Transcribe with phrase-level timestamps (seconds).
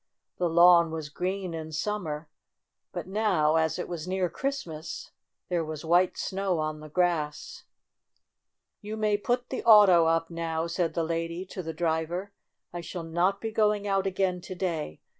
[0.37, 2.27] The lawn was green in summer,
[2.91, 5.11] but now, as it was near Christmas,
[5.47, 7.65] there was white snow on the grass.
[8.81, 12.33] "You may put the auto up now," said the lady to the driver.
[12.73, 15.01] "I shall not be go ing out again to day.